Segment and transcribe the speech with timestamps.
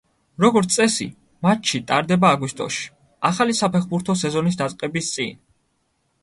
[0.43, 1.05] როგორც წესი,
[1.47, 2.87] მატჩი ტარდება აგვისტოში,
[3.31, 5.39] ახალი საფეხბურთო სეზონის დაწყების წინ.